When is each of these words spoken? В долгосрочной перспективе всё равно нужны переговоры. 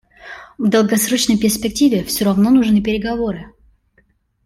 В 0.57 0.67
долгосрочной 0.67 1.37
перспективе 1.37 2.03
всё 2.03 2.25
равно 2.25 2.49
нужны 2.49 2.81
переговоры. 2.81 3.51